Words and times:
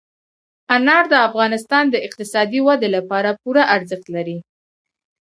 انار 0.75 1.03
د 1.09 1.15
افغانستان 1.27 1.83
د 1.89 1.95
اقتصادي 2.07 2.59
ودې 2.67 2.89
لپاره 2.95 3.29
پوره 3.41 3.63
ارزښت 3.75 4.07
لري. 4.15 4.37